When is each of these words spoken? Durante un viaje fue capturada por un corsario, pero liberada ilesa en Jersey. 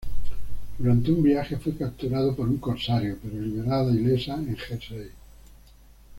Durante 0.79 1.11
un 1.11 1.21
viaje 1.21 1.57
fue 1.57 1.77
capturada 1.77 2.35
por 2.35 2.49
un 2.49 2.57
corsario, 2.57 3.19
pero 3.21 3.39
liberada 3.39 3.91
ilesa 3.93 4.33
en 4.33 4.57
Jersey. 4.57 5.11